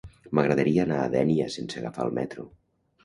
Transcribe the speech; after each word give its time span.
M'agradaria 0.37 0.85
anar 0.87 0.97
a 1.01 1.11
Dénia 1.17 1.49
sense 1.57 1.81
agafar 1.83 2.09
el 2.11 2.17
metro. 2.23 2.47